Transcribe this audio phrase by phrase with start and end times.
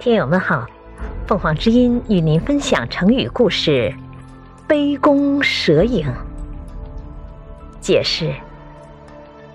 [0.00, 0.64] 听友们好，
[1.26, 3.92] 凤凰之音与您分享成语故事
[4.64, 6.06] “杯弓蛇影”。
[7.82, 8.32] 解释：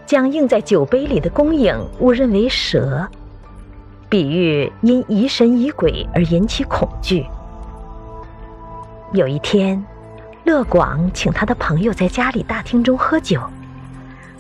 [0.05, 3.07] 将映在酒杯里的弓影误认为蛇，
[4.09, 7.25] 比喻因疑神疑鬼而引起恐惧。
[9.13, 9.81] 有一天，
[10.43, 13.39] 乐广请他的朋友在家里大厅中喝酒。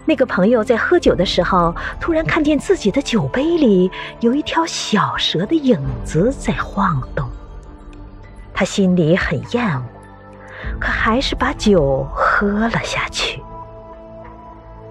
[0.05, 7.27] 那个朋友在喝酒的时候，突然看见自己的酒杯里有一条小蛇的影子在晃动。
[8.53, 9.83] 他心里很厌恶，
[10.79, 13.41] 可还是把酒喝了下去。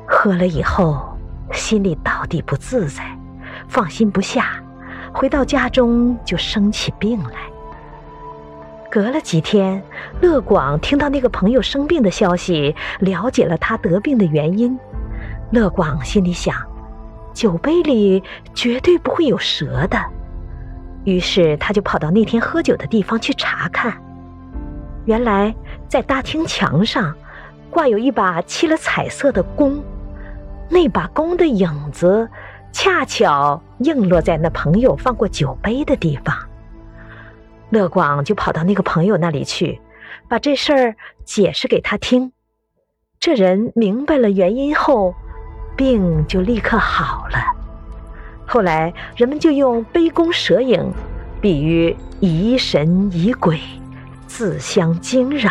[0.07, 1.17] 喝了以后，
[1.53, 3.05] 心里到底不自在，
[3.69, 4.63] 放心不下，
[5.13, 7.41] 回到家中就生起病来。
[8.91, 9.83] 隔了几天，
[10.21, 14.79] 乐广听到那个朋友生病的消息，了解了他得病的原因。
[15.53, 16.57] 乐广心里想，
[17.35, 18.23] 酒杯里
[18.55, 20.03] 绝对不会有蛇的，
[21.05, 23.93] 于是他就跑到那天喝酒的地方去查看。
[25.05, 25.55] 原来
[25.87, 27.15] 在大厅墙上
[27.71, 29.85] 挂有一把漆了彩色的弓，
[30.71, 32.27] 那把弓的影子
[32.73, 36.35] 恰巧映落在那朋友放过酒杯的地方。
[37.69, 39.79] 乐广就跑到那个朋友那里去，
[40.29, 42.33] 把这事儿解释给他听。
[43.21, 45.15] 这人明白了原因后。
[45.77, 47.39] 病就立刻好了。
[48.47, 50.93] 后来人们就用杯弓蛇影，
[51.41, 53.59] 比喻疑神疑鬼，
[54.27, 55.51] 自相惊扰。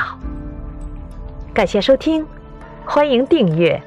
[1.53, 2.25] 感谢收听，
[2.85, 3.81] 欢迎订阅。